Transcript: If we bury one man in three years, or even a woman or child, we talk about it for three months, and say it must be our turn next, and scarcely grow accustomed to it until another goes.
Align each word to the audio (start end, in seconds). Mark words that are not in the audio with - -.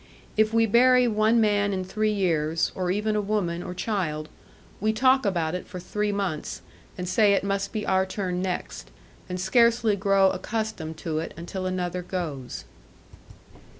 If 0.35 0.51
we 0.51 0.65
bury 0.65 1.07
one 1.07 1.39
man 1.39 1.73
in 1.73 1.83
three 1.83 2.11
years, 2.11 2.71
or 2.73 2.89
even 2.89 3.15
a 3.15 3.21
woman 3.21 3.61
or 3.61 3.75
child, 3.75 4.29
we 4.79 4.93
talk 4.93 5.27
about 5.27 5.53
it 5.53 5.67
for 5.67 5.79
three 5.79 6.11
months, 6.11 6.63
and 6.97 7.07
say 7.07 7.33
it 7.33 7.43
must 7.43 7.71
be 7.71 7.85
our 7.85 8.07
turn 8.07 8.41
next, 8.41 8.89
and 9.29 9.39
scarcely 9.39 9.95
grow 9.95 10.31
accustomed 10.31 10.97
to 11.05 11.19
it 11.19 11.35
until 11.37 11.67
another 11.67 12.01
goes. 12.01 12.63